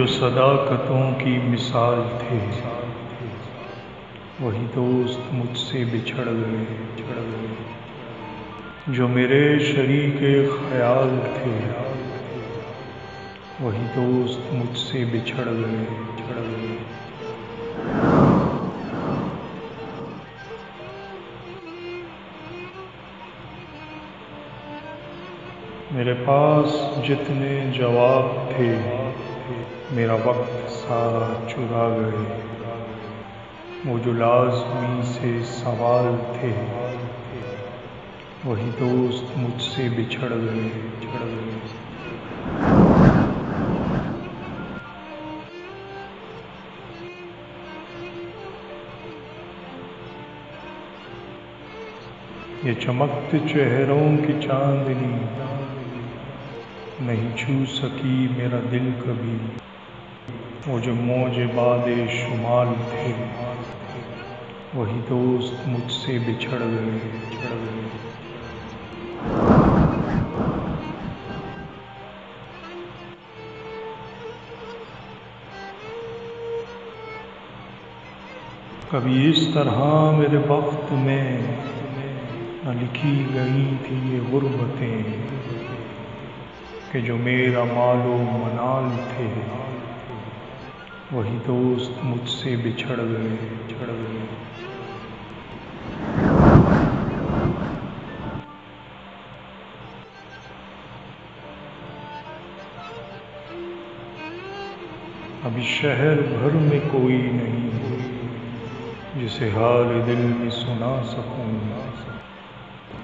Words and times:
جو 0.00 0.06
صداقتوں 0.06 1.14
کی 1.18 1.38
مثال 1.44 2.16
تھے۔ 2.18 2.38
وہی 4.40 4.66
دوست 4.74 5.20
مجھ 5.32 5.58
سے 5.58 5.84
بچھڑ 5.84 6.24
گئے، 6.24 6.64
جو 8.86 9.08
میرے 9.08 9.58
شریک 9.58 10.20
خیال 10.70 11.20
تھے۔ 11.34 11.58
وہی 13.60 13.86
دوست 13.96 14.54
مجھ 14.54 14.78
سے 14.78 15.04
بچھڑ 15.04 15.44
گئے۔ 15.44 15.84
میرے 25.90 26.14
پاس 26.24 26.98
جتنے 27.08 27.70
جواب 27.74 28.56
تھے 28.56 28.76
میرا 29.90 30.14
وقت 30.24 30.70
سارا 30.70 31.48
چرا 31.48 31.96
گئے۔ 32.00 32.40
وہ 33.86 33.98
جو 34.04 34.12
لازمی 34.12 35.02
سے 35.02 35.44
سوال 35.44 36.36
تھے۔ 36.40 36.52
وہی 38.44 38.70
دوست 38.80 39.38
مجھ 39.38 39.62
سے 39.62 39.88
بچھڑ 39.96 40.30
گئے۔ 40.30 40.68
یہ 52.64 52.72
چمکتے 52.72 53.38
چہروں 53.38 54.26
کی 54.26 54.32
چاندنی۔ 54.42 55.18
نہیں 57.00 57.36
چھو 57.36 57.52
سکی 57.66 58.28
میرا 58.36 58.60
دل 58.72 58.90
کبھی۔ 59.04 59.36
وہ 60.66 60.78
جو 60.80 60.94
موج 60.94 61.40
باد 61.54 61.88
شمال 62.10 62.68
تھے، 62.90 63.12
وہی 64.74 65.00
دوست 65.10 65.68
مجھ 65.68 65.92
سے 65.92 66.18
بچھڑ 66.18 66.58
گئے۔ 66.58 67.08
کبھی 78.90 79.30
اس 79.30 79.48
طرح 79.54 80.10
میرے 80.10 80.36
وقت 80.36 80.92
میں 80.92 81.38
نہ 82.64 82.70
لکھی 82.82 83.26
گئی 83.34 83.76
تھی 83.84 83.96
یہ 84.04 84.32
غربتیں۔ 84.32 85.02
کہ 86.92 87.00
جو 87.00 87.16
میرا 87.16 87.64
مال 87.64 88.06
و 88.06 88.16
منال 88.18 88.86
تھے، 89.10 89.26
وہی 91.12 91.38
دوست 91.46 91.92
مجھ 92.02 92.30
سے 92.30 92.56
بچھڑ 92.56 92.96
گئے 92.96 93.36
ابھی 105.44 105.62
شہر 105.62 106.20
بھر 106.28 106.50
میں 106.52 106.80
کوئی 106.90 107.16
نہیں 107.16 107.68
جسے 109.16 109.48
حال 109.48 110.00
دل 110.06 110.32
میں 110.38 110.50
سنا 110.50 111.02
سکوں۔ 111.10 111.52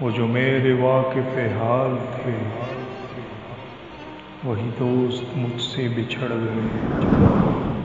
وہ 0.00 0.10
جو 0.10 0.26
میرے 0.26 0.72
واقف 0.72 1.38
حال 1.60 1.96
تھے 2.16 2.36
وہی 4.44 4.70
دوست 4.78 5.36
مجھ 5.36 5.62
سے 5.62 5.88
بچھڑ 5.88 6.28
گئے۔ 6.28 7.79